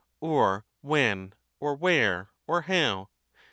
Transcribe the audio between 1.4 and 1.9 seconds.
or